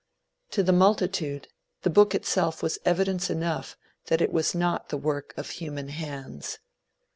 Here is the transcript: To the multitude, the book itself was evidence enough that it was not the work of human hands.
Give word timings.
To 0.49 0.63
the 0.63 0.71
multitude, 0.71 1.47
the 1.83 1.91
book 1.91 2.15
itself 2.15 2.63
was 2.63 2.79
evidence 2.85 3.29
enough 3.29 3.77
that 4.07 4.19
it 4.19 4.33
was 4.33 4.55
not 4.55 4.89
the 4.89 4.97
work 4.97 5.31
of 5.37 5.51
human 5.51 5.89
hands. 5.89 6.57